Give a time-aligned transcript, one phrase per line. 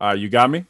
[0.00, 0.64] Uh, you got me?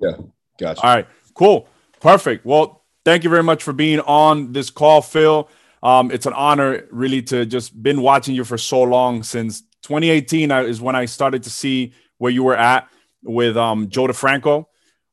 [0.00, 0.16] Yeah,
[0.58, 0.82] gotcha.
[0.82, 1.68] All right, cool.
[2.00, 2.44] Perfect.
[2.44, 5.48] Well, thank you very much for being on this call, Phil.
[5.82, 10.50] Um, it's an honor really to just been watching you for so long since 2018
[10.50, 12.88] is when I started to see where you were at
[13.22, 14.66] with um, Joe DeFranco.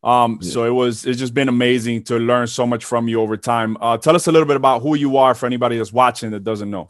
[0.03, 0.51] Um, yeah.
[0.51, 3.77] So it was it's just been amazing to learn so much from you over time.
[3.81, 6.43] Uh, tell us a little bit about who you are for anybody that's watching that
[6.43, 6.89] doesn't know.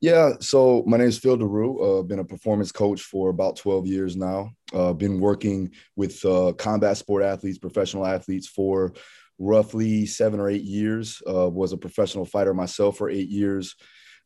[0.00, 1.80] Yeah, so my name is Phil Daru.
[1.80, 4.50] Uh, been a performance coach for about 12 years now.
[4.72, 8.92] Uh, been working with uh, combat sport athletes, professional athletes for
[9.40, 11.20] roughly seven or eight years.
[11.28, 13.74] Uh, was a professional fighter myself for eight years.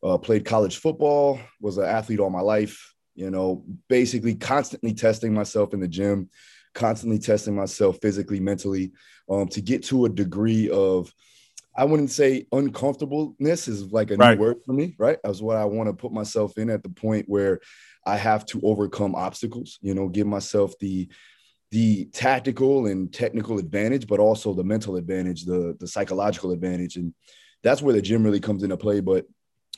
[0.03, 1.41] Uh, played college football.
[1.63, 2.93] Was an athlete all my life.
[3.15, 6.29] You know, basically constantly testing myself in the gym,
[6.75, 8.93] constantly testing myself physically, mentally,
[9.31, 11.11] um, to get to a degree of
[11.75, 14.37] I wouldn't say uncomfortableness is like a right.
[14.37, 15.19] new word for me, right?
[15.25, 17.61] That's what I want to put myself in at the point where
[18.07, 21.09] I have to overcome obstacles, you know, give myself the
[21.71, 26.97] the tactical and technical advantage, but also the mental advantage, the the psychological advantage.
[26.97, 27.15] And
[27.63, 29.01] that's where the gym really comes into play.
[29.01, 29.25] But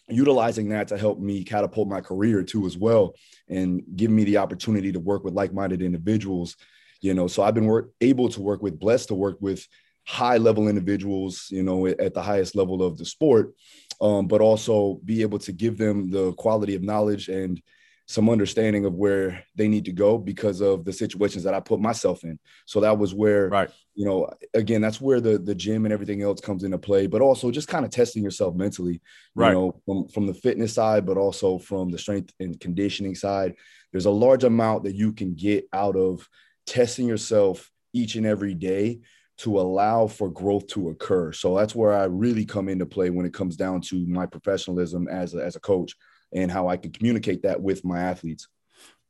[0.08, 3.14] utilizing that to help me catapult my career too as well
[3.48, 6.56] and give me the opportunity to work with like-minded individuals
[7.00, 9.66] you know so i've been work, able to work with blessed to work with
[10.06, 13.54] high level individuals, you know, at the highest level of the sport,
[14.00, 17.60] um, but also be able to give them the quality of knowledge and
[18.06, 21.80] some understanding of where they need to go because of the situations that I put
[21.80, 22.38] myself in.
[22.66, 23.70] So that was where, right.
[23.94, 27.22] you know, again, that's where the the gym and everything else comes into play, but
[27.22, 29.00] also just kind of testing yourself mentally,
[29.34, 29.48] right.
[29.48, 33.54] you know, from, from the fitness side, but also from the strength and conditioning side.
[33.90, 36.28] There's a large amount that you can get out of
[36.66, 39.00] testing yourself each and every day
[39.36, 41.32] to allow for growth to occur.
[41.32, 45.08] So that's where I really come into play when it comes down to my professionalism
[45.08, 45.94] as a, as a coach
[46.32, 48.48] and how I can communicate that with my athletes.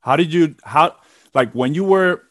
[0.01, 0.97] How did you how
[1.35, 2.23] like when you were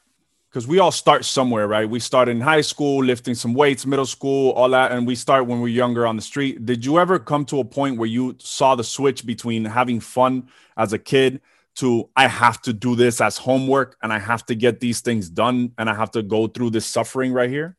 [0.50, 1.90] because we all start somewhere, right?
[1.90, 5.48] We start in high school, lifting some weights, middle school, all that, and we start
[5.48, 6.64] when we're younger on the street.
[6.64, 10.50] Did you ever come to a point where you saw the switch between having fun
[10.78, 11.42] as a kid
[11.78, 15.28] to I have to do this as homework and I have to get these things
[15.28, 17.76] done and I have to go through this suffering right here?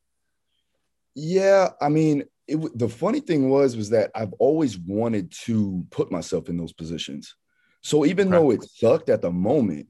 [1.14, 6.12] Yeah, I mean, it, the funny thing was was that I've always wanted to put
[6.12, 7.34] myself in those positions.
[7.82, 9.88] So even though it sucked at the moment,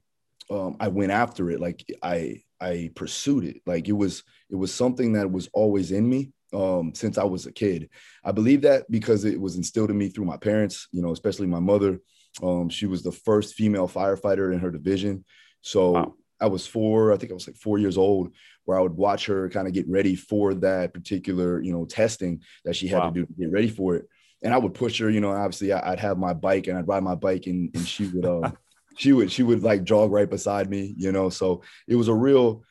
[0.49, 1.59] um, I went after it.
[1.59, 3.61] Like I I pursued it.
[3.65, 7.45] Like it was it was something that was always in me um, since I was
[7.45, 7.89] a kid.
[8.23, 10.87] I believe that because it was instilled in me through my parents.
[10.91, 11.99] You know, especially my mother.
[12.43, 15.23] Um, she was the first female firefighter in her division.
[15.61, 16.13] So wow.
[16.39, 17.13] I was four.
[17.13, 18.33] I think I was like four years old
[18.65, 22.41] where I would watch her kind of get ready for that particular, you know, testing
[22.65, 23.09] that she had wow.
[23.09, 24.07] to do to get ready for it.
[24.41, 27.03] And I would push her, you know, obviously I'd have my bike and I'd ride
[27.03, 28.51] my bike and, and she would, uh,
[28.97, 31.29] she would, she would like jog right beside me, you know?
[31.29, 32.63] So it was a real,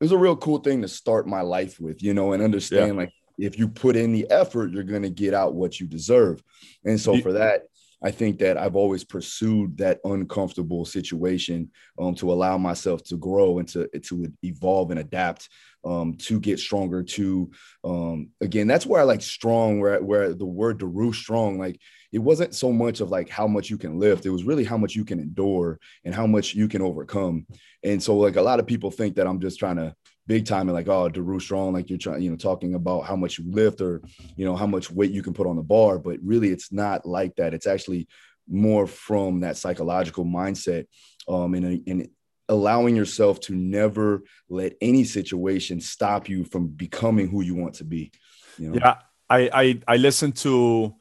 [0.00, 2.94] it was a real cool thing to start my life with, you know, and understand
[2.94, 3.00] yeah.
[3.00, 6.40] like, if you put in the effort, you're going to get out what you deserve.
[6.84, 7.64] And so for that,
[8.04, 13.58] I think that I've always pursued that uncomfortable situation um, to allow myself to grow
[13.58, 15.48] and to, to evolve and adapt
[15.86, 17.02] um, to get stronger.
[17.02, 17.50] To
[17.82, 21.80] um, again, that's where I like strong, where where the word Daru strong, like
[22.12, 24.76] it wasn't so much of like how much you can lift, it was really how
[24.76, 27.46] much you can endure and how much you can overcome.
[27.82, 29.94] And so, like a lot of people think that I'm just trying to
[30.26, 33.16] big time and like oh Daru strong like you're trying you know talking about how
[33.16, 34.02] much you lift or
[34.36, 37.06] you know how much weight you can put on the bar but really it's not
[37.06, 38.08] like that it's actually
[38.48, 40.86] more from that psychological mindset
[41.28, 42.08] um and, and
[42.48, 47.84] allowing yourself to never let any situation stop you from becoming who you want to
[47.84, 48.10] be
[48.58, 48.76] you know?
[48.76, 48.96] yeah
[49.28, 50.94] I I I listened to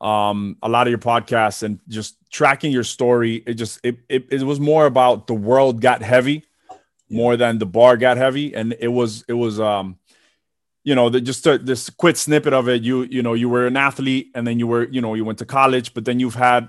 [0.00, 4.26] um a lot of your podcasts and just tracking your story it just it, it,
[4.30, 6.44] it was more about the world got heavy
[7.08, 9.98] more than the bar got heavy, and it was it was um
[10.84, 13.76] you know the, just this quick snippet of it you you know you were an
[13.76, 16.68] athlete and then you were you know you went to college but then you've had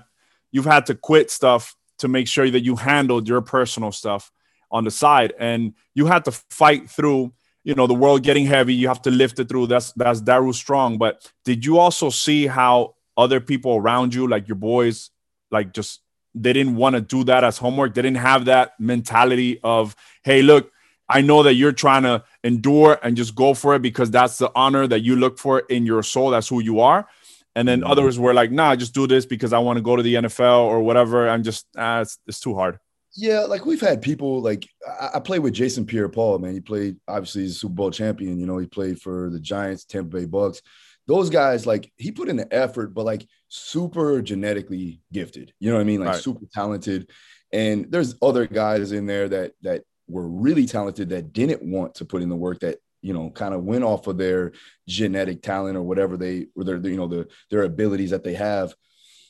[0.50, 4.30] you've had to quit stuff to make sure that you handled your personal stuff
[4.70, 5.32] on the side.
[5.38, 7.32] And you had to fight through
[7.64, 8.72] you know the world getting heavy.
[8.74, 9.66] You have to lift it through.
[9.66, 10.96] That's that's daru strong.
[10.96, 15.10] But did you also see how other people around you like your boys
[15.50, 16.00] like just
[16.42, 17.94] they didn't want to do that as homework.
[17.94, 20.72] They didn't have that mentality of, hey, look,
[21.08, 24.50] I know that you're trying to endure and just go for it because that's the
[24.54, 26.30] honor that you look for in your soul.
[26.30, 27.08] That's who you are.
[27.54, 27.90] And then mm-hmm.
[27.90, 30.64] others were like, nah, just do this because I want to go to the NFL
[30.64, 31.28] or whatever.
[31.28, 32.78] I'm just, ah, it's, it's too hard.
[33.16, 36.52] Yeah, like we've had people like I, I played with Jason Pierre-Paul, man.
[36.52, 38.38] He played obviously he's a Super Bowl champion.
[38.38, 40.62] You know, he played for the Giants, Tampa Bay Bucks
[41.08, 45.52] those guys like he put in the effort, but like super genetically gifted.
[45.58, 46.00] You know what I mean?
[46.00, 46.22] Like right.
[46.22, 47.10] super talented.
[47.50, 52.04] And there's other guys in there that that were really talented that didn't want to
[52.04, 54.52] put in the work that you know kind of went off of their
[54.86, 58.74] genetic talent or whatever they or their you know the their abilities that they have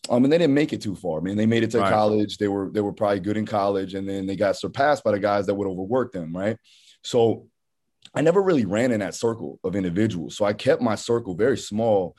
[0.08, 1.92] um and they didn't make it too far i mean they made it to right.
[1.92, 5.10] college they were they were probably good in college and then they got surpassed by
[5.10, 6.56] the guys that would overwork them right
[7.04, 7.46] so
[8.14, 11.58] i never really ran in that circle of individuals so i kept my circle very
[11.58, 12.16] small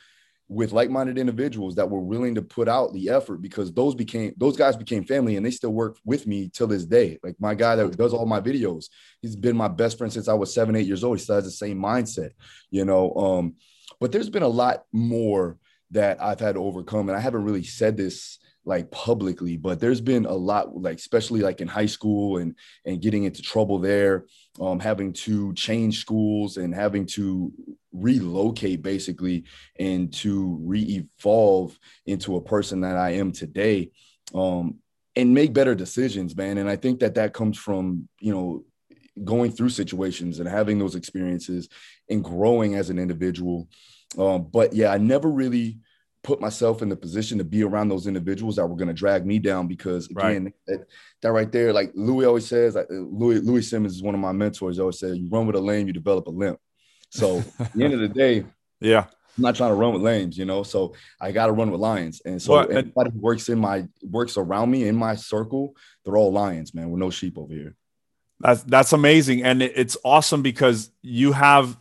[0.49, 4.57] with like-minded individuals that were willing to put out the effort because those became those
[4.57, 7.19] guys became family and they still work with me till this day.
[7.23, 8.85] Like my guy that does all my videos
[9.21, 11.17] he's been my best friend since i was seven eight years old.
[11.17, 12.31] He still has the same mindset
[12.71, 13.55] you know um
[13.99, 15.57] but there's been a lot more
[15.91, 18.39] that i've had to overcome and i haven't really said this
[18.69, 22.55] like publicly but there's been a lot like especially like in high school and
[22.85, 24.25] and getting into trouble there
[24.61, 27.51] um having to change schools and having to
[27.91, 29.43] relocate basically
[29.79, 33.91] and to re-evolve into a person that I am today
[34.33, 34.75] um,
[35.15, 36.57] and make better decisions, man.
[36.57, 38.63] And I think that that comes from, you know,
[39.23, 41.67] going through situations and having those experiences
[42.09, 43.67] and growing as an individual.
[44.17, 45.79] Um, but yeah, I never really
[46.23, 49.25] put myself in the position to be around those individuals that were going to drag
[49.25, 50.53] me down because again right.
[50.67, 50.85] that,
[51.21, 54.79] that, right there like louie always says louie louie simmons is one of my mentors
[54.79, 56.59] always said you run with a lame you develop a limp
[57.09, 58.45] so at the end of the day,
[58.79, 59.05] yeah,
[59.37, 60.63] I'm not trying to run with lames, you know.
[60.63, 64.37] So I got to run with lions, and so well, who works in my works
[64.37, 66.89] around me in my circle, they're all lions, man.
[66.89, 67.75] We're no sheep over here.
[68.39, 71.77] That's that's amazing, and it's awesome because you have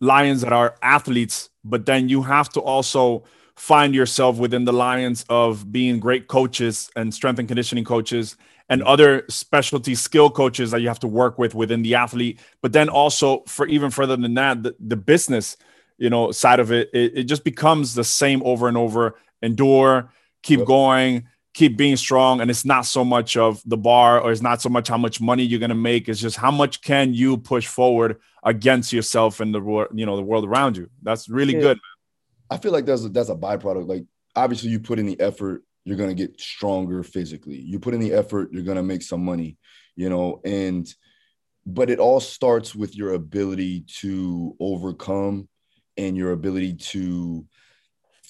[0.00, 3.24] lions that are athletes, but then you have to also
[3.56, 8.36] find yourself within the lions of being great coaches and strength and conditioning coaches
[8.68, 8.86] and mm.
[8.86, 12.40] other specialty skill coaches that you have to work with within the athlete.
[12.60, 15.56] But then also for even further than that the, the business
[15.98, 19.16] you know side of it, it it just becomes the same over and over.
[19.42, 20.10] Endure
[20.42, 20.66] keep yep.
[20.66, 22.40] going keep being strong.
[22.40, 25.20] And it's not so much of the bar or it's not so much how much
[25.20, 26.08] money you're going to make.
[26.08, 30.16] It's just how much can you push forward against yourself and the world you know
[30.16, 30.88] the world around you.
[31.02, 31.60] That's really yeah.
[31.60, 31.78] good
[32.52, 34.04] i feel like that's a, that's a byproduct like
[34.36, 37.56] obviously you put in the effort you're going to get stronger physically.
[37.56, 39.56] You put in the effort, you're going to make some money,
[39.96, 40.92] you know, and
[41.64, 45.48] but it all starts with your ability to overcome
[45.96, 47.46] and your ability to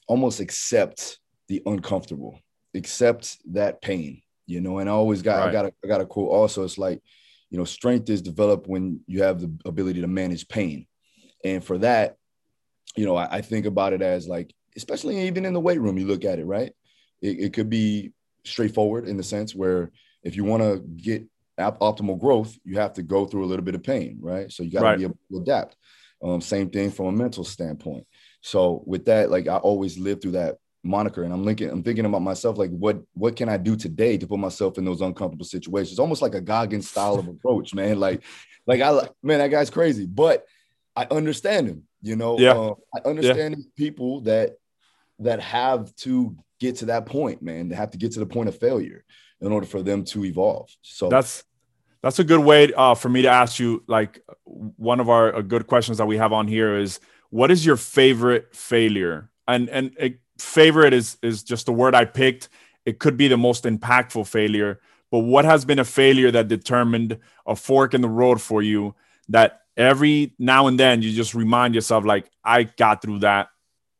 [0.07, 2.39] almost accept the uncomfortable,
[2.75, 4.79] accept that pain, you know.
[4.79, 5.49] And I always got right.
[5.49, 6.65] I got a, I got a quote also.
[6.65, 7.01] It's like,
[7.49, 10.87] you know, strength is developed when you have the ability to manage pain.
[11.43, 12.17] And for that,
[12.97, 15.99] you know, I, I think about it as like, especially even in the weight room,
[15.99, 16.73] you look at it, right?
[17.23, 18.13] it, it could be
[18.45, 19.91] straightforward in the sense where
[20.23, 21.25] if you want to get
[21.59, 24.51] optimal growth, you have to go through a little bit of pain, right?
[24.51, 24.99] So you got to right.
[24.99, 25.77] be able to adapt.
[26.23, 28.07] Um, same thing from a mental standpoint.
[28.43, 32.05] So with that, like I always live through that moniker, and I'm thinking, I'm thinking
[32.05, 35.45] about myself, like what what can I do today to put myself in those uncomfortable
[35.45, 35.99] situations?
[35.99, 37.99] Almost like a Goggins style of approach, man.
[37.99, 38.23] Like,
[38.67, 40.45] like I man, that guy's crazy, but
[40.95, 41.85] I understand him.
[42.03, 42.53] You know, yeah.
[42.53, 43.65] Uh, I understand yeah.
[43.77, 44.57] people that
[45.21, 47.69] that have to get to that point, man.
[47.69, 49.05] They have to get to the point of failure
[49.41, 50.71] in order for them to evolve.
[50.83, 51.45] So that's
[52.03, 53.85] that's a good way uh, for me to ask you.
[53.87, 57.01] Like one of our good questions that we have on here is,
[57.31, 59.31] what is your favorite failure?
[59.47, 62.49] And and it, favorite is is just the word I picked.
[62.85, 67.19] It could be the most impactful failure, but what has been a failure that determined
[67.47, 68.97] a fork in the road for you
[69.29, 73.49] that every now and then you just remind yourself like I got through that.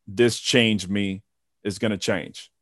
[0.07, 1.23] This changed me.
[1.65, 2.53] it's going to change.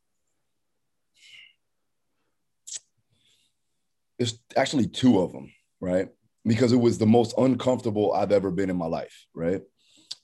[4.21, 6.09] it's actually two of them, right?
[6.45, 9.61] Because it was the most uncomfortable I've ever been in my life, right?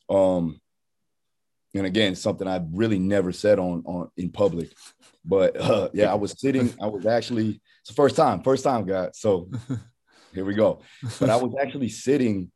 [0.08, 0.62] Um,
[1.74, 4.72] and again, something I really never said on on in public,
[5.26, 6.74] but uh, yeah, I was sitting.
[6.80, 9.20] I was actually it's the first time, first time, guys.
[9.20, 9.50] So
[10.34, 10.82] here we go.
[11.20, 12.52] But I was actually sitting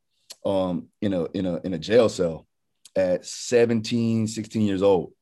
[0.45, 2.47] um, in a in a in a jail cell
[2.95, 5.13] at 17, 16 years old,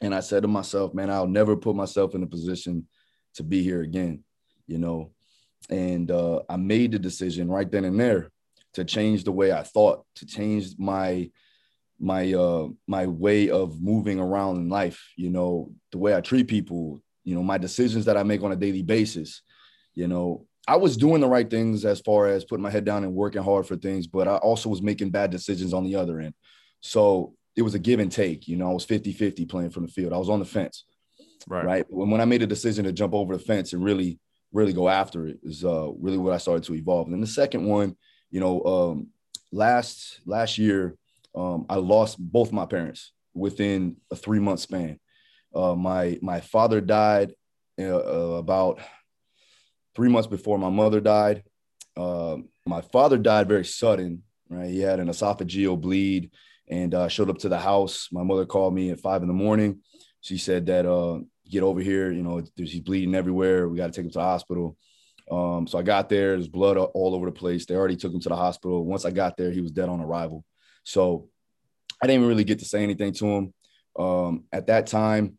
[0.00, 2.86] and I said to myself, "Man, I'll never put myself in a position
[3.34, 4.24] to be here again."
[4.66, 5.12] You know,
[5.70, 8.30] and uh, I made the decision right then and there
[8.74, 11.30] to change the way I thought, to change my
[11.98, 16.46] my uh my way of moving around in life, you know, the way I treat
[16.46, 19.42] people, you know, my decisions that I make on a daily basis.
[19.94, 23.04] You know, I was doing the right things as far as putting my head down
[23.04, 26.18] and working hard for things, but I also was making bad decisions on the other
[26.18, 26.34] end.
[26.80, 28.48] So it was a give and take.
[28.48, 30.12] You know, I was 50 50 playing from the field.
[30.12, 30.84] I was on the fence.
[31.46, 31.64] Right.
[31.64, 31.86] Right.
[31.88, 34.18] When, when I made a decision to jump over the fence and really
[34.52, 37.06] really go after it is uh, really what I started to evolve.
[37.06, 37.96] And then the second one,
[38.30, 39.08] you know, um,
[39.52, 40.96] last last year,
[41.34, 44.98] um, I lost both my parents within a three month span.
[45.54, 47.34] Uh, my my father died
[47.78, 48.80] uh, about
[49.96, 51.42] three months before my mother died,
[51.96, 52.36] uh,
[52.66, 54.22] my father died very sudden.
[54.48, 56.30] Right, he had an esophageal bleed
[56.68, 58.08] and uh, showed up to the house.
[58.12, 59.80] My mother called me at five in the morning.
[60.20, 62.12] She said that uh, get over here.
[62.12, 63.68] You know, he's bleeding everywhere.
[63.68, 64.76] We got to take him to the hospital.
[65.30, 66.36] Um, so I got there.
[66.36, 67.66] There's blood all over the place.
[67.66, 68.84] They already took him to the hospital.
[68.84, 70.44] Once I got there, he was dead on arrival.
[70.84, 71.28] So
[72.00, 73.54] I didn't really get to say anything to him.
[73.98, 75.38] Um, at that time,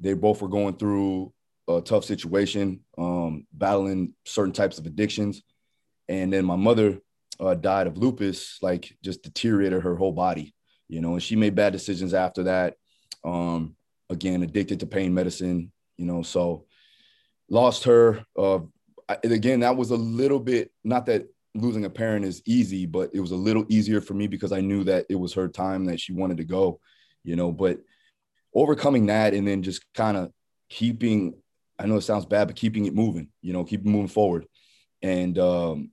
[0.00, 1.32] they both were going through
[1.68, 5.42] a tough situation, um, battling certain types of addictions.
[6.08, 6.98] And then my mother
[7.38, 10.54] uh, died of lupus, like just deteriorated her whole body,
[10.88, 12.74] you know, and she made bad decisions after that.
[13.24, 13.76] Um,
[14.10, 16.66] again, addicted to pain medicine, you know, so
[17.50, 18.24] lost her.
[18.36, 18.60] Uh,
[19.24, 23.20] again, that was a little bit, not that losing a parent is easy, but it
[23.20, 26.00] was a little easier for me because I knew that it was her time that
[26.00, 26.80] she wanted to go,
[27.24, 27.78] you know, but
[28.54, 30.32] overcoming that and then just kind of
[30.70, 31.34] keeping,
[31.78, 34.46] I know it sounds bad, but keeping it moving, you know, keep moving forward.
[35.02, 35.90] And um,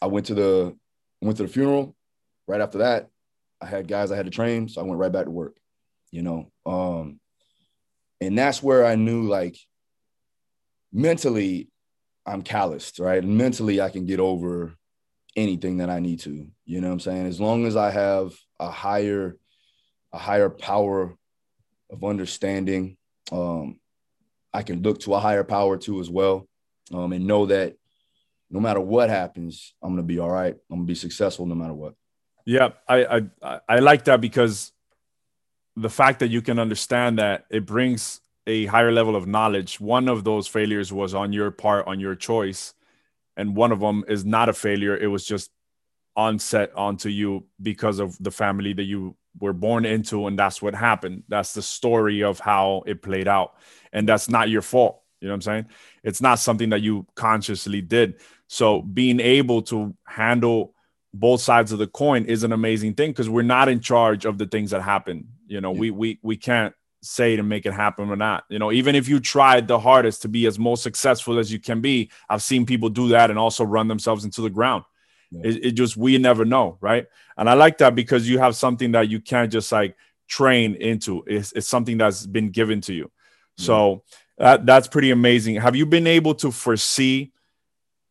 [0.00, 0.76] I went to the,
[1.20, 1.94] went to the funeral.
[2.46, 3.10] Right after that,
[3.60, 4.68] I had guys I had to train.
[4.68, 5.56] So I went right back to work,
[6.10, 6.50] you know.
[6.64, 7.20] Um,
[8.20, 9.56] and that's where I knew like
[10.92, 11.68] mentally
[12.24, 13.22] I'm calloused, right?
[13.22, 14.74] And mentally I can get over
[15.36, 16.48] anything that I need to.
[16.64, 17.26] You know what I'm saying?
[17.26, 19.36] As long as I have a higher,
[20.12, 21.16] a higher power
[21.90, 22.96] of understanding,
[23.30, 23.78] um,
[24.52, 26.48] I can look to a higher power too as well.
[26.92, 27.76] Um, and know that
[28.50, 30.54] no matter what happens, I'm gonna be all right.
[30.70, 31.94] I'm gonna be successful no matter what.
[32.46, 34.72] Yeah, I I I like that because
[35.76, 39.78] the fact that you can understand that it brings a higher level of knowledge.
[39.78, 42.74] One of those failures was on your part, on your choice,
[43.36, 44.96] and one of them is not a failure.
[44.96, 45.50] It was just
[46.16, 50.74] onset onto you because of the family that you were born into, and that's what
[50.74, 51.24] happened.
[51.28, 53.54] That's the story of how it played out,
[53.92, 55.02] and that's not your fault.
[55.20, 55.66] You know what I'm saying?
[56.04, 58.20] It's not something that you consciously did.
[58.46, 60.74] So being able to handle
[61.12, 64.38] both sides of the coin is an amazing thing because we're not in charge of
[64.38, 65.28] the things that happen.
[65.46, 65.80] You know, yeah.
[65.80, 68.44] we we we can't say to make it happen or not.
[68.48, 71.58] You know, even if you tried the hardest to be as most successful as you
[71.58, 74.84] can be, I've seen people do that and also run themselves into the ground.
[75.30, 75.42] Yeah.
[75.44, 77.06] It, it, just we never know, right?
[77.36, 79.94] And I like that because you have something that you can't just like
[80.26, 81.22] train into.
[81.26, 83.10] It's, it's something that's been given to you.
[83.58, 84.02] So
[84.38, 85.56] that, that's pretty amazing.
[85.56, 87.32] Have you been able to foresee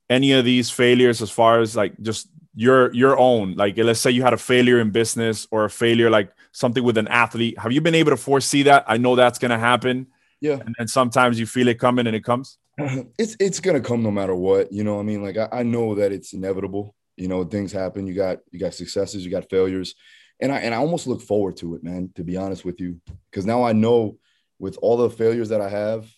[0.09, 3.55] any of these failures as far as like just your your own?
[3.55, 6.97] Like let's say you had a failure in business or a failure like something with
[6.97, 7.57] an athlete.
[7.59, 8.83] Have you been able to foresee that?
[8.87, 10.07] I know that's going to happen.
[10.41, 10.59] Yeah.
[10.63, 12.57] And then sometimes you feel it coming and it comes?
[13.17, 15.23] It's it's going to come no matter what you know i mean?
[15.23, 18.05] Like I, I know that it's inevitable you know things happen.
[18.05, 19.95] You got you got successes you got failures.
[20.39, 22.99] And i and i almost look forward to it man to be honest with you.
[23.31, 24.17] Because now i know
[24.59, 26.09] with all the failures that i have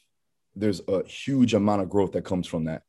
[0.56, 2.84] there's a huge amount of growth that comes from that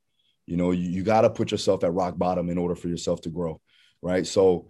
[0.51, 3.21] you know, you, you got to put yourself at rock bottom in order for yourself
[3.21, 3.61] to grow,
[4.03, 4.27] right?
[4.27, 4.67] So,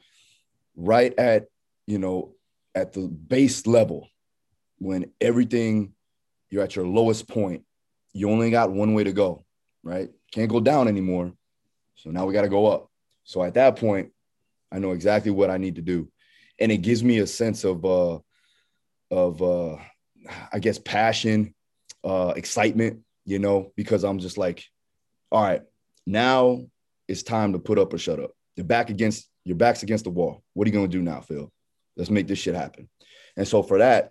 [0.76, 1.46] right at,
[1.86, 2.34] you know,
[2.74, 4.06] at the base level,
[4.78, 5.94] when everything
[6.50, 7.64] you're at your lowest point,
[8.12, 9.46] you only got one way to go,
[9.82, 10.10] right?
[10.32, 11.32] Can't go down anymore.
[11.94, 12.90] So now we got to go up.
[13.24, 14.12] So at that point,
[14.70, 16.10] I know exactly what I need to do.
[16.58, 18.18] And it gives me a sense of, uh,
[19.10, 19.76] of, uh,
[20.52, 21.54] I guess, passion,
[22.04, 24.64] uh, excitement, you know, because I'm just like,
[25.30, 25.62] all right,
[26.06, 26.62] now
[27.08, 28.32] it's time to put up or shut up.
[28.56, 30.42] Your back against your back's against the wall.
[30.54, 31.50] What are you gonna do now, Phil?
[31.96, 32.88] Let's make this shit happen.
[33.36, 34.10] And so for that,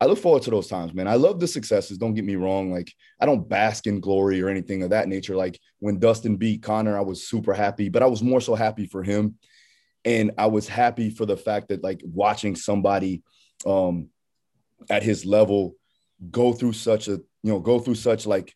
[0.00, 1.06] I look forward to those times, man.
[1.06, 1.98] I love the successes.
[1.98, 2.72] Don't get me wrong.
[2.72, 2.90] Like
[3.20, 5.36] I don't bask in glory or anything of that nature.
[5.36, 8.86] Like when Dustin beat Conor, I was super happy, but I was more so happy
[8.86, 9.36] for him.
[10.04, 13.22] And I was happy for the fact that like watching somebody
[13.66, 14.08] um
[14.88, 15.74] at his level
[16.30, 18.54] go through such a you know go through such like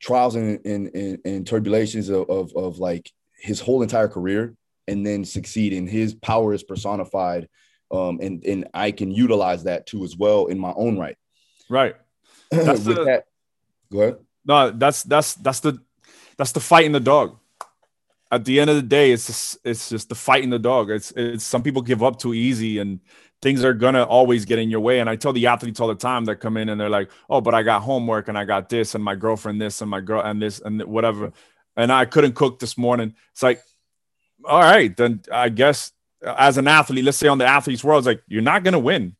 [0.00, 4.54] trials and, and, and, and tribulations of, of, of like his whole entire career
[4.86, 7.48] and then succeed and his power is personified
[7.90, 11.16] um, and and I can utilize that too as well in my own right.
[11.68, 11.94] Right.
[12.50, 13.26] That's the, that,
[13.90, 14.16] go ahead.
[14.44, 15.80] No, that's that's that's the
[16.36, 17.38] that's the fight in the dog.
[18.30, 20.90] At the end of the day, it's just, it's just the fight in the dog.
[20.90, 23.00] It's it's some people give up too easy and
[23.44, 25.00] things are gonna always get in your way.
[25.00, 27.42] And I tell the athletes all the time that come in and they're like, "Oh,
[27.42, 30.22] but I got homework and I got this and my girlfriend this and my girl
[30.22, 31.30] and this and whatever."
[31.76, 33.14] And I couldn't cook this morning.
[33.32, 33.62] It's like,
[34.46, 35.92] all right, then I guess
[36.26, 38.78] uh, as an athlete, let's say on the athlete's world, it's like you're not gonna
[38.78, 39.14] win.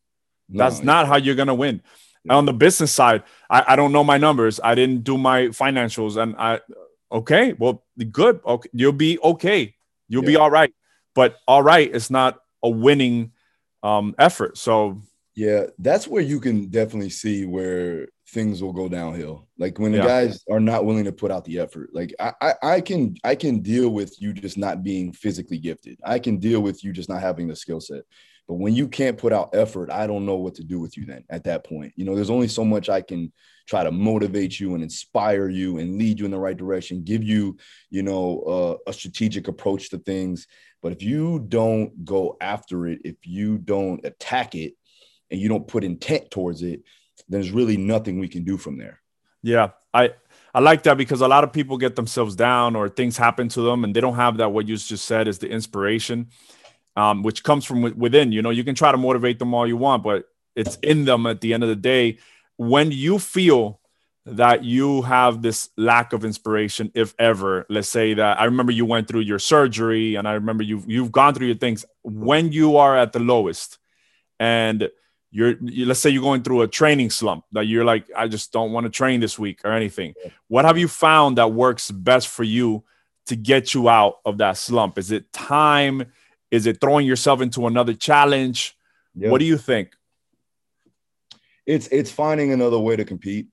[0.49, 1.83] That's no, not how you're gonna win.
[2.23, 2.33] Yeah.
[2.33, 4.59] On the business side, I, I don't know my numbers.
[4.63, 6.61] I didn't do my financials, and I
[7.11, 8.39] okay, well, good.
[8.43, 9.75] Okay, you'll be okay.
[10.09, 10.29] You'll yeah.
[10.31, 10.73] be all right.
[11.13, 13.33] But all right, it's not a winning
[13.85, 14.57] um, effort.
[14.57, 15.01] So
[15.35, 19.47] yeah, that's where you can definitely see where things will go downhill.
[19.59, 20.07] Like when the yeah.
[20.07, 21.89] guys are not willing to put out the effort.
[21.93, 25.99] Like I, I, I can I can deal with you just not being physically gifted.
[26.03, 28.03] I can deal with you just not having the skill set.
[28.47, 31.05] But when you can't put out effort, I don't know what to do with you
[31.05, 31.93] then at that point.
[31.95, 33.31] You know, there's only so much I can
[33.67, 37.23] try to motivate you and inspire you and lead you in the right direction, give
[37.23, 37.57] you,
[37.89, 40.45] you know, uh, a strategic approach to things.
[40.85, 44.75] But if you don't go after it, if you don't attack it,
[45.31, 46.83] and you don't put intent towards it,
[47.27, 49.01] then there's really nothing we can do from there.
[49.41, 50.11] Yeah, I
[50.53, 53.61] I like that because a lot of people get themselves down or things happen to
[53.61, 54.51] them and they don't have that.
[54.51, 56.27] What you just said is the inspiration,
[56.95, 58.31] um, which comes from within.
[58.31, 60.25] You know, you can try to motivate them all you want, but
[60.55, 62.19] it's in them at the end of the day.
[62.57, 63.79] When you feel
[64.25, 68.85] that you have this lack of inspiration, if ever, let's say that I remember you
[68.85, 71.85] went through your surgery and I remember you've you've gone through your things.
[72.01, 73.77] When you are at the lowest,
[74.39, 74.89] and
[75.29, 78.51] you're you, let's say you're going through a training slump that you're like i just
[78.53, 80.15] don't want to train this week or anything.
[80.47, 82.83] What have you found that works best for you
[83.27, 84.97] to get you out of that slump?
[84.97, 86.11] Is it time?
[86.51, 88.75] Is it throwing yourself into another challenge?
[89.13, 89.93] What do you think?
[91.65, 93.47] It's it's finding another way to compete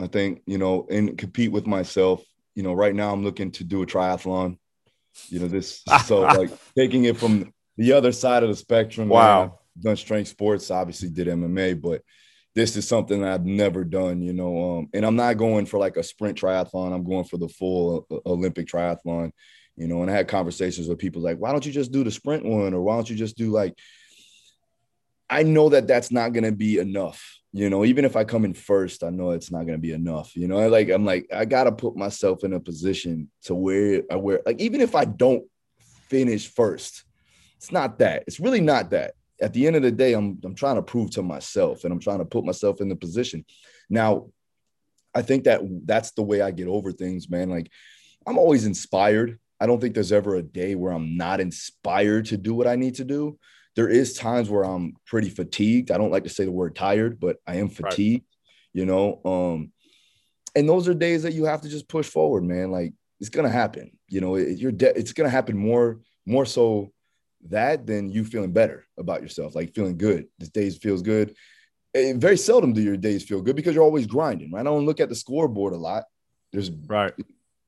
[0.00, 2.22] i think you know and compete with myself
[2.54, 4.58] you know right now i'm looking to do a triathlon
[5.28, 9.60] you know this so like taking it from the other side of the spectrum wow
[9.78, 12.02] done strength sports, obviously did MMA, but
[12.54, 14.78] this is something I've never done, you know.
[14.78, 16.92] Um, and I'm not going for like a sprint triathlon.
[16.92, 19.30] I'm going for the full uh, Olympic triathlon,
[19.76, 20.02] you know.
[20.02, 22.74] And I had conversations with people like, why don't you just do the sprint one,
[22.74, 23.78] or why don't you just do like?
[25.30, 27.84] I know that that's not going to be enough, you know.
[27.84, 30.48] Even if I come in first, I know it's not going to be enough, you
[30.48, 30.68] know.
[30.68, 34.40] Like I'm like I got to put myself in a position to where I where
[34.44, 35.44] like even if I don't
[36.08, 37.04] finish first,
[37.56, 38.24] it's not that.
[38.26, 41.10] It's really not that at the end of the day, I'm I'm trying to prove
[41.12, 43.44] to myself and I'm trying to put myself in the position.
[43.88, 44.26] Now,
[45.14, 47.48] I think that that's the way I get over things, man.
[47.48, 47.70] Like
[48.26, 49.38] I'm always inspired.
[49.60, 52.76] I don't think there's ever a day where I'm not inspired to do what I
[52.76, 53.38] need to do.
[53.76, 55.90] There is times where I'm pretty fatigued.
[55.90, 58.72] I don't like to say the word tired, but I am fatigued, right.
[58.72, 59.20] you know.
[59.24, 59.72] Um,
[60.54, 62.70] and those are days that you have to just push forward, man.
[62.70, 63.96] Like it's gonna happen.
[64.08, 66.92] You know, it, you're de- it's gonna happen more more so
[67.48, 70.26] that, than you feeling better about yourself, like feeling good.
[70.38, 71.34] This days feels good.
[71.94, 74.60] And very seldom do your days feel good because you're always grinding, right?
[74.60, 76.04] I don't look at the scoreboard a lot.
[76.52, 77.12] There's right.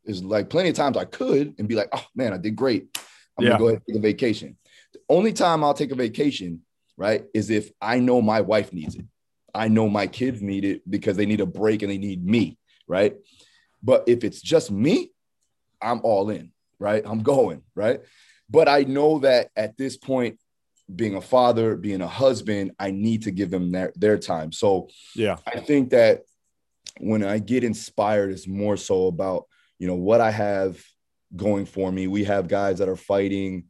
[0.04, 2.96] There's like plenty of times I could and be like, oh man, I did great.
[3.38, 3.50] I'm yeah.
[3.50, 4.56] gonna go ahead and take a vacation.
[4.92, 6.62] The only time I'll take a vacation,
[6.96, 9.06] right, is if I know my wife needs it.
[9.54, 12.58] I know my kids need it because they need a break and they need me,
[12.86, 13.16] right?
[13.82, 15.10] But if it's just me,
[15.80, 17.02] I'm all in, right?
[17.04, 18.00] I'm going, right?
[18.48, 20.38] But I know that at this point,
[20.94, 24.52] being a father, being a husband, I need to give them their, their time.
[24.52, 26.22] So yeah, I think that
[26.98, 29.46] when I get inspired, it's more so about,
[29.78, 30.82] you know, what I have
[31.34, 32.06] going for me.
[32.06, 33.64] We have guys that are fighting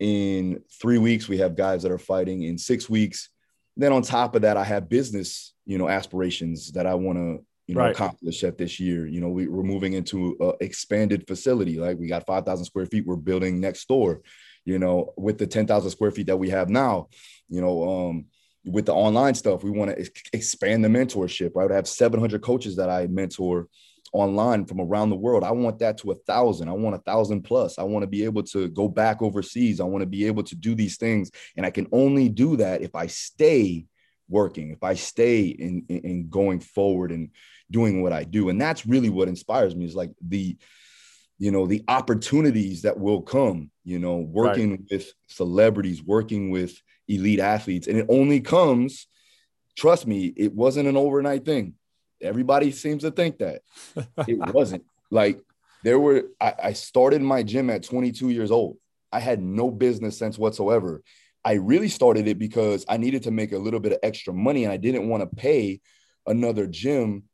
[0.00, 1.28] in three weeks.
[1.28, 3.30] We have guys that are fighting in six weeks.
[3.76, 7.44] Then on top of that, I have business, you know, aspirations that I want to
[7.68, 7.92] you know, right.
[7.94, 9.06] accomplish that this year.
[9.06, 11.78] You know, we, we're moving into an expanded facility.
[11.78, 14.22] Like we got 5,000 square feet we're building next door,
[14.64, 17.08] you know, with the 10,000 square feet that we have now,
[17.48, 18.24] you know, um,
[18.64, 21.62] with the online stuff, we want to ex- expand the mentorship, right?
[21.62, 23.68] I would have 700 coaches that I mentor
[24.12, 25.44] online from around the world.
[25.44, 26.68] I want that to a thousand.
[26.68, 27.78] I want a thousand plus.
[27.78, 29.80] I want to be able to go back overseas.
[29.80, 31.30] I want to be able to do these things.
[31.56, 33.86] And I can only do that if I stay
[34.28, 37.30] working, if I stay in, in, in going forward and
[37.70, 38.48] doing what I do.
[38.48, 40.56] And that's really what inspires me is like the,
[41.38, 44.80] you know, the opportunities that will come, you know, working right.
[44.90, 47.86] with celebrities, working with elite athletes.
[47.86, 49.06] And it only comes,
[49.76, 51.74] trust me, it wasn't an overnight thing.
[52.20, 53.62] Everybody seems to think that
[54.26, 55.40] it wasn't like
[55.84, 58.78] there were, I, I started my gym at 22 years old.
[59.12, 61.02] I had no business sense whatsoever.
[61.44, 64.64] I really started it because I needed to make a little bit of extra money
[64.64, 65.80] and I didn't want to pay
[66.26, 67.24] another gym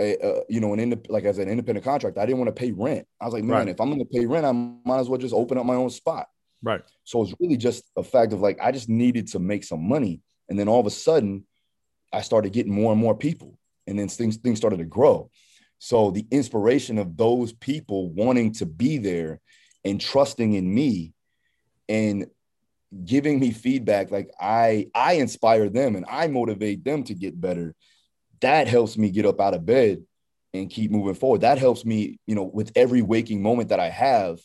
[0.00, 2.60] a, uh, you know, an ind- like as an independent contractor, I didn't want to
[2.60, 3.06] pay rent.
[3.20, 3.68] I was like, man, right.
[3.68, 5.90] if I'm going to pay rent, I might as well just open up my own
[5.90, 6.28] spot.
[6.62, 6.82] Right.
[7.04, 10.20] So it's really just a fact of like I just needed to make some money,
[10.48, 11.44] and then all of a sudden,
[12.12, 13.57] I started getting more and more people,
[13.88, 15.30] and then things things started to grow.
[15.78, 19.40] So the inspiration of those people wanting to be there
[19.84, 21.12] and trusting in me,
[21.88, 22.26] and
[23.04, 27.74] giving me feedback, like I I inspire them and I motivate them to get better
[28.40, 30.02] that helps me get up out of bed
[30.54, 31.42] and keep moving forward.
[31.42, 34.38] That helps me, you know, with every waking moment that I have,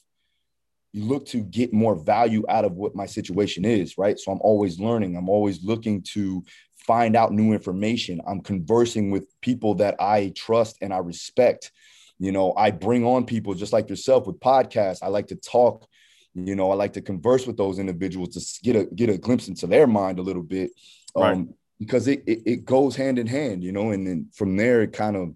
[0.91, 4.19] you look to get more value out of what my situation is, right?
[4.19, 5.15] So I'm always learning.
[5.15, 6.43] I'm always looking to
[6.85, 8.21] find out new information.
[8.27, 11.71] I'm conversing with people that I trust and I respect.
[12.19, 14.99] You know, I bring on people just like yourself with podcasts.
[15.01, 15.87] I like to talk.
[16.35, 19.47] You know, I like to converse with those individuals to get a get a glimpse
[19.47, 20.71] into their mind a little bit,
[21.15, 21.47] um, right.
[21.79, 23.63] because it, it, it goes hand in hand.
[23.63, 25.33] You know, and then from there, it kind of,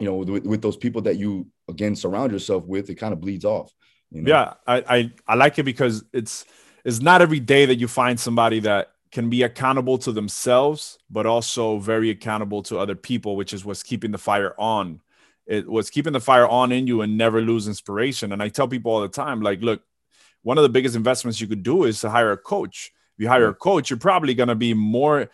[0.00, 3.20] you know, with, with those people that you again surround yourself with, it kind of
[3.20, 3.72] bleeds off.
[4.10, 4.30] You know?
[4.30, 6.44] Yeah, I, I I like it because it's
[6.84, 11.24] it's not every day that you find somebody that can be accountable to themselves, but
[11.24, 15.00] also very accountable to other people, which is what's keeping the fire on.
[15.46, 18.32] It was keeping the fire on in you and never lose inspiration.
[18.32, 19.82] And I tell people all the time, like, look,
[20.42, 22.92] one of the biggest investments you could do is to hire a coach.
[23.16, 25.30] If you hire a coach, you're probably going to be more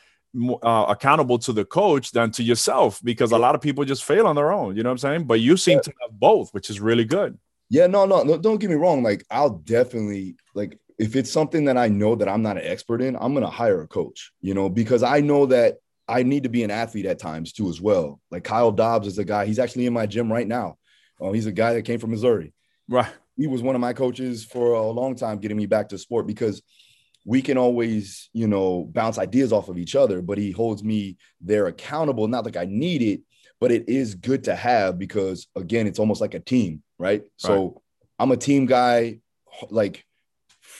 [0.62, 4.26] uh, accountable to the coach than to yourself because a lot of people just fail
[4.26, 4.76] on their own.
[4.76, 5.24] You know what I'm saying?
[5.24, 5.82] But you seem yeah.
[5.82, 7.38] to have both, which is really good.
[7.70, 8.36] Yeah, no, no, no.
[8.36, 9.02] Don't get me wrong.
[9.02, 13.00] Like, I'll definitely like if it's something that I know that I'm not an expert
[13.00, 16.42] in, I'm going to hire a coach, you know, because I know that I need
[16.42, 18.20] to be an athlete at times too, as well.
[18.30, 20.76] Like Kyle Dobbs is a guy, he's actually in my gym right now.
[21.18, 22.52] Uh, he's a guy that came from Missouri.
[22.86, 23.10] Right.
[23.38, 26.26] He was one of my coaches for a long time, getting me back to sport
[26.26, 26.60] because
[27.24, 31.16] we can always, you know, bounce ideas off of each other, but he holds me
[31.40, 32.28] there accountable.
[32.28, 33.22] Not like I need it,
[33.58, 37.22] but it is good to have because, again, it's almost like a team, right?
[37.22, 37.30] right.
[37.36, 37.80] So
[38.18, 39.20] I'm a team guy.
[39.70, 40.04] Like,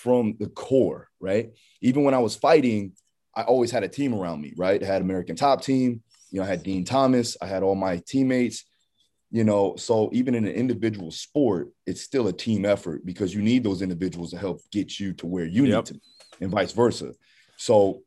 [0.03, 1.53] from the core, right?
[1.83, 2.93] Even when I was fighting,
[3.37, 4.83] I always had a team around me, right?
[4.83, 8.03] I had American Top Team, you know, I had Din Thomas, I had all my
[8.07, 8.65] teammates,
[9.31, 9.77] you know.
[9.77, 13.83] So even in an individual sport, it's still a team effort because you need those
[13.83, 15.77] individuals to help get you to where you yep.
[15.77, 16.01] need to,
[16.41, 17.13] and vice versa.
[17.57, 18.03] So,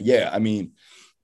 [0.00, 0.72] yeah, I mean,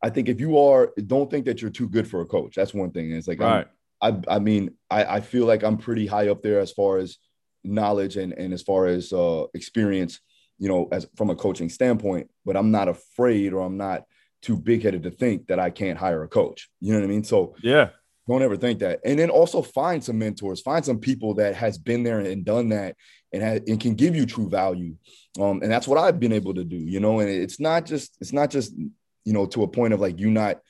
[0.03, 2.55] I think if you are, don't think that you're too good for a coach.
[2.57, 3.13] That's one thing.
[3.13, 3.67] It's like, right.
[4.01, 7.19] I, I mean, I, I feel like I'm pretty high up there as far as
[7.65, 10.21] knowledge and, and as far as uh, experience,
[10.59, 14.05] you know, as from a coaching standpoint, but I'm not afraid or I'm not
[14.43, 16.69] too big headed to think that I can't hire a coach.
[16.81, 17.25] You know what I mean?
[17.25, 17.91] So yeah,
[18.29, 19.01] don't ever think that.
[19.05, 22.69] And then also find some mentors, find some people that has been there and done
[22.71, 22.97] that
[23.33, 24.97] and, has, and can give you true value.
[25.39, 28.17] Um, and that's what I've been able to do, you know, and it's not just,
[28.21, 30.61] it's not just, you know, to a point of like you not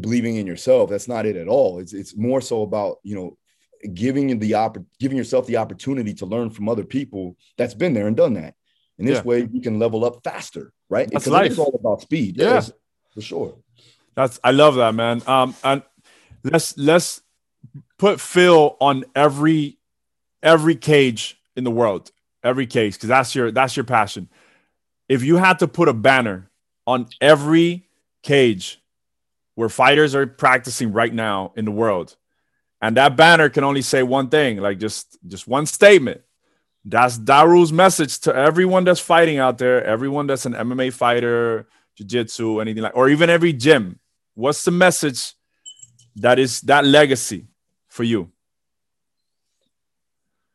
[0.00, 0.90] believing in yourself.
[0.90, 1.78] That's not it at all.
[1.78, 3.38] It's, it's more so about, you know,
[3.92, 8.06] giving the opp- giving yourself the opportunity to learn from other people that's been there
[8.06, 8.54] and done that.
[8.98, 9.22] And this yeah.
[9.22, 11.10] way you can level up faster, right?
[11.10, 11.50] That's life.
[11.50, 12.36] It's all about speed.
[12.36, 12.72] Yeah, yes,
[13.12, 13.56] for sure.
[14.14, 15.22] That's I love that, man.
[15.26, 15.82] Um, and
[16.44, 17.22] let's let's
[17.98, 19.78] put Phil on every
[20.42, 22.10] every cage in the world,
[22.42, 24.28] every cage, because that's your that's your passion.
[25.08, 26.50] If you had to put a banner
[26.86, 27.88] on every
[28.22, 28.80] cage
[29.54, 32.16] where fighters are practicing right now in the world,
[32.84, 36.20] and that banner can only say one thing, like just just one statement.
[36.84, 41.66] That's Daru's message to everyone that's fighting out there, everyone that's an MMA fighter,
[41.96, 43.98] jiu-jitsu, anything like, or even every gym.
[44.34, 45.32] What's the message
[46.16, 47.46] that is that legacy
[47.88, 48.30] for you?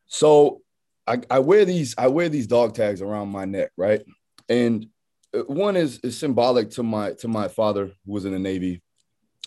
[0.06, 0.62] So
[1.08, 4.02] I, I wear these I wear these dog tags around my neck, right?
[4.48, 4.86] And
[5.34, 8.82] uh, one is is symbolic to my to my father who was in the Navy.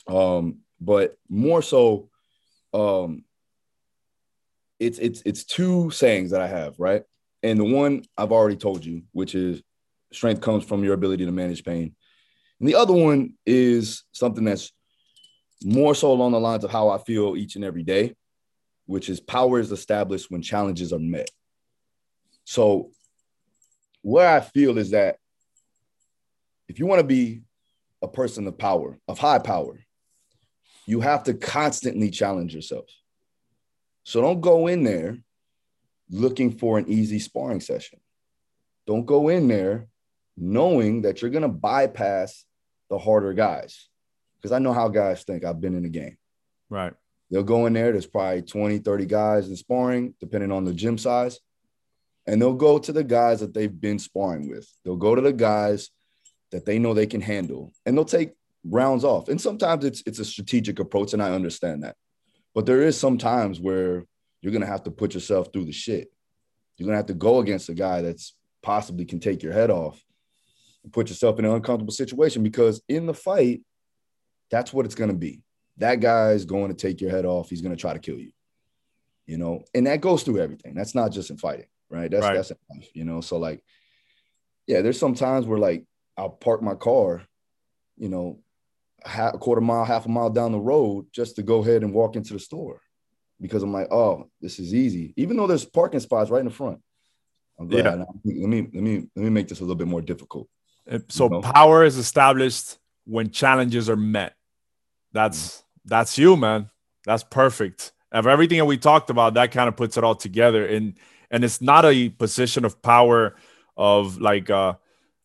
[0.06, 2.10] Um, but more so
[2.74, 3.24] um
[4.80, 7.04] it's it's it's two sayings that I have, right?
[7.42, 9.62] And the one I've already told you, which is
[10.12, 11.96] strength comes from your ability to manage pain.
[12.60, 14.72] And the other one is something that's
[15.64, 18.16] more so along the lines of how I feel each and every day,
[18.86, 21.30] which is power is established when challenges are met.
[22.46, 22.92] So,
[24.02, 25.18] where I feel is that
[26.68, 27.42] if you want to be
[28.02, 29.80] a person of power, of high power,
[30.86, 32.86] you have to constantly challenge yourself.
[34.04, 35.18] So don't go in there
[36.10, 38.00] looking for an easy sparring session.
[38.86, 39.88] Don't go in there
[40.36, 42.46] knowing that you're going to bypass
[42.90, 43.88] the harder guys.
[44.36, 45.46] Because I know how guys think.
[45.46, 46.18] I've been in the game.
[46.70, 46.94] Right.
[47.32, 47.92] They'll go in there.
[47.92, 51.40] There's probably 20, 30 guys in sparring, depending on the gym size.
[52.28, 54.70] And they'll go to the guys that they've been sparring with.
[54.84, 55.90] They'll go to the guys
[56.52, 57.74] that they know they can handle.
[57.86, 58.34] And they'll take
[58.64, 59.30] rounds off.
[59.30, 61.96] And sometimes it's it's a strategic approach, and I understand that.
[62.54, 64.06] But there is some times where
[64.42, 66.12] you're gonna have to put yourself through the shit.
[66.78, 70.04] You're gonna have to go against a guy that's possibly can take your head off
[70.84, 73.62] and put yourself in an uncomfortable situation because in the fight,
[74.50, 75.42] that's what it's gonna be.
[75.78, 77.50] That guy's going to take your head off.
[77.50, 78.32] He's gonna try to kill you.
[79.26, 80.76] You know, and that goes through everything.
[80.76, 82.12] That's not just in fighting, right?
[82.12, 82.36] That's right.
[82.36, 83.22] that's enough, you know.
[83.22, 83.64] So like,
[84.68, 85.86] yeah, there's some times where like
[86.18, 87.24] I'll park my car,
[87.98, 88.40] you know,
[89.06, 91.94] half, a quarter mile, half a mile down the road just to go ahead and
[91.94, 92.82] walk into the store
[93.42, 95.14] because I'm like, oh, this is easy.
[95.18, 96.80] Even though there's parking spots right in the front.
[97.60, 97.86] I'm glad.
[97.86, 97.92] Yeah.
[97.92, 100.48] Let me let me let me make this a little bit more difficult.
[100.88, 101.42] Eh, so you know?
[101.42, 104.34] power is established when challenges are met.
[105.12, 105.64] That's mm.
[105.86, 106.70] that's you, man.
[107.06, 107.92] That's perfect.
[108.12, 110.66] Of everything that we talked about, that kind of puts it all together.
[110.66, 110.96] And
[111.30, 113.36] and it's not a position of power
[113.76, 114.80] of like a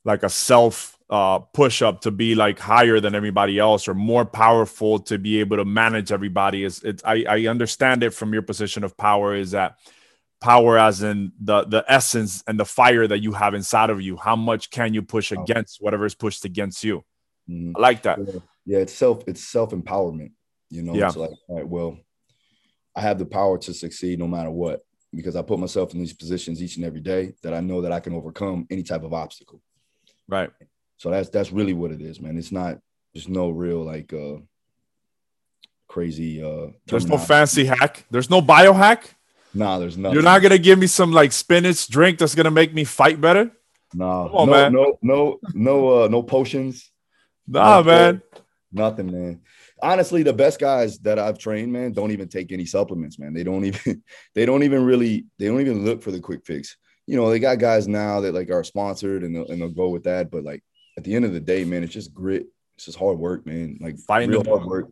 [0.04, 4.24] like a self uh, push up to be like higher than everybody else or more
[4.24, 6.64] powerful to be able to manage everybody.
[6.64, 9.78] Is it's I, I understand it from your position of power is that
[10.40, 14.16] power as in the the essence and the fire that you have inside of you.
[14.16, 17.04] How much can you push against whatever is pushed against you?
[17.48, 17.72] Mm-hmm.
[17.76, 18.18] I like that.
[18.66, 20.32] Yeah, it's self it's self empowerment.
[20.70, 21.06] You know, yeah.
[21.06, 21.96] it's like, all right, well,
[22.94, 24.82] I have the power to succeed no matter what
[25.14, 27.92] because I put myself in these positions each and every day that I know that
[27.92, 29.62] I can overcome any type of obstacle.
[30.28, 30.50] Right.
[30.98, 32.36] So that's that's really what it is, man.
[32.36, 32.78] It's not
[33.14, 34.36] there's no real like uh
[35.88, 38.04] crazy uh there's no fancy hack.
[38.10, 39.04] There's no biohack.
[39.54, 40.14] Nah, there's nothing.
[40.14, 43.50] You're not gonna give me some like spinach drink that's gonna make me fight better.
[43.94, 44.72] Nah, on, no, man.
[44.72, 46.90] no, no, no, uh, no potions.
[47.46, 48.22] Nah, no, man.
[48.70, 49.40] Nothing, man
[49.82, 53.32] honestly, the best guys that I've trained, man, don't even take any supplements, man.
[53.32, 54.02] They don't even,
[54.34, 56.76] they don't even really, they don't even look for the quick fix.
[57.06, 59.88] You know, they got guys now that like are sponsored and they'll, and they'll go
[59.88, 60.30] with that.
[60.30, 60.62] But like
[60.98, 62.48] at the end of the day, man, it's just grit.
[62.76, 63.78] It's just hard work, man.
[63.80, 64.88] Like Fighting real hard work.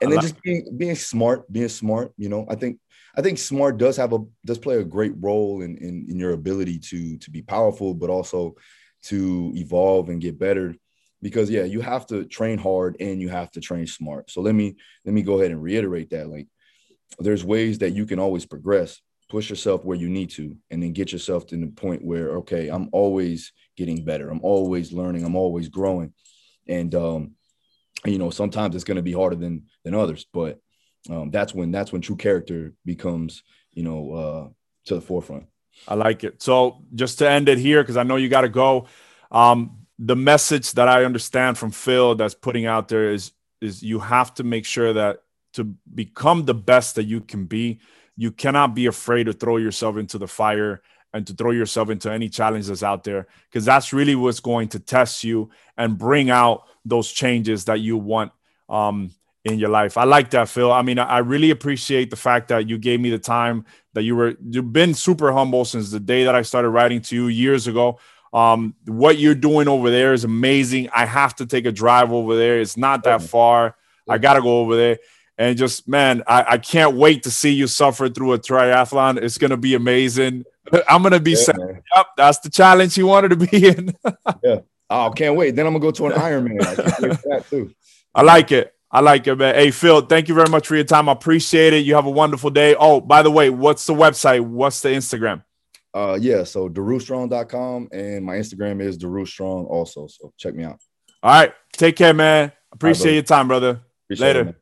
[0.00, 2.12] And then just being being smart, being smart.
[2.16, 2.78] You know, I think
[3.16, 6.32] I think smart does have a does play a great role in in, in your
[6.32, 8.56] ability to to be powerful, but also
[9.04, 10.74] to evolve and get better
[11.22, 14.54] because yeah you have to train hard and you have to train smart so let
[14.54, 16.48] me let me go ahead and reiterate that like
[17.20, 20.92] there's ways that you can always progress push yourself where you need to and then
[20.92, 24.28] get yourself to the point where okay i'm always getting better.
[24.28, 25.24] I'm always learning.
[25.24, 26.12] I'm always growing.
[26.66, 27.32] And um
[28.04, 30.60] you know sometimes it's going to be harder than than others but
[31.10, 34.48] um that's when that's when true character becomes you know uh
[34.86, 35.46] to the forefront.
[35.86, 36.42] I like it.
[36.42, 38.86] So just to end it here because i know you got to go
[39.30, 43.98] um the message that I understand from Phil that's putting out there is is you
[43.98, 45.22] have to make sure that
[45.54, 47.80] to become the best that you can be,
[48.18, 50.82] you cannot be afraid to throw yourself into the fire
[51.14, 54.66] and to throw yourself into any challenge that's out there because that's really what's going
[54.68, 58.32] to test you and bring out those changes that you want
[58.68, 59.12] um,
[59.44, 59.96] in your life.
[59.96, 60.72] I like that, Phil.
[60.72, 64.16] I mean, I really appreciate the fact that you gave me the time that you
[64.16, 67.68] were you've been super humble since the day that I started writing to you years
[67.68, 68.00] ago.
[68.32, 70.88] Um, what you're doing over there is amazing.
[70.92, 72.60] I have to take a drive over there.
[72.60, 73.76] It's not that far.
[74.08, 74.98] I got to go over there.
[75.38, 79.22] And just, man, I, I, can't wait to see you suffer through a triathlon.
[79.22, 80.44] It's going to be amazing.
[80.88, 81.56] I'm going to be yeah, set.
[81.58, 83.94] Yep, that's the challenge you wanted to be in.
[84.42, 84.60] yeah.
[84.90, 85.54] Oh, can't wait.
[85.54, 86.60] Then I'm going to go to an Ironman.
[86.60, 86.74] I
[87.28, 87.72] that too.
[88.14, 88.74] I like it.
[88.90, 89.54] I like it, man.
[89.54, 91.08] Hey, Phil, thank you very much for your time.
[91.08, 91.84] I appreciate it.
[91.84, 92.74] You have a wonderful day.
[92.74, 94.40] Oh, by the way, what's the website?
[94.40, 95.44] What's the Instagram?
[95.94, 100.06] Uh, yeah, so DarusStrong.com and my Instagram is DarusStrong also.
[100.06, 100.80] So check me out.
[101.22, 101.52] All right.
[101.72, 102.52] Take care, man.
[102.72, 103.80] Appreciate right, your time, brother.
[104.06, 104.48] Appreciate Later.
[104.48, 104.56] It,